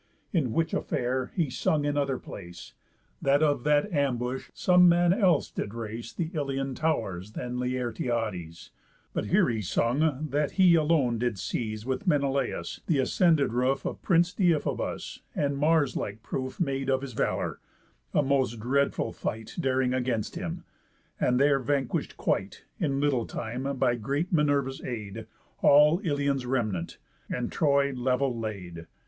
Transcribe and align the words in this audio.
In 0.33 0.51
which 0.51 0.73
affair, 0.73 1.31
he 1.35 1.51
sung 1.51 1.85
in 1.85 1.95
other 1.95 2.17
place, 2.17 2.73
That 3.21 3.43
of 3.43 3.63
that 3.65 3.93
ambush 3.93 4.49
some 4.51 4.89
man 4.89 5.13
else 5.13 5.51
did 5.51 5.75
race 5.75 6.11
The 6.11 6.31
Ilion 6.33 6.73
tow'rs 6.73 7.33
than 7.33 7.59
Laertiades; 7.59 8.71
But 9.13 9.25
here 9.25 9.47
he 9.47 9.61
sung, 9.61 10.25
that 10.31 10.53
he 10.53 10.73
alone 10.73 11.19
did 11.19 11.37
seize, 11.37 11.85
With 11.85 12.07
Menelaus, 12.07 12.81
the 12.87 12.97
ascended 12.97 13.53
roof 13.53 13.85
Of 13.85 14.01
prince 14.01 14.33
Deiphobus, 14.33 15.19
and 15.35 15.55
Mars 15.59 15.95
like 15.95 16.23
proof 16.23 16.59
Made 16.59 16.89
of 16.89 17.03
his 17.03 17.13
valour, 17.13 17.59
a 18.11 18.23
most 18.23 18.59
dreadful 18.59 19.11
fight 19.11 19.55
Daring 19.59 19.93
against 19.93 20.33
him; 20.35 20.63
and 21.19 21.39
there 21.39 21.59
vanquish'd 21.59 22.17
quite, 22.17 22.65
In 22.79 22.99
little 22.99 23.27
time, 23.27 23.77
by 23.77 23.93
great 23.93 24.33
Minerva's 24.33 24.81
aid, 24.83 25.27
All 25.61 26.01
Ilion's 26.03 26.47
remnant, 26.47 26.97
and 27.29 27.51
Troy 27.51 27.93
level 27.93 28.35
laid. 28.35 28.87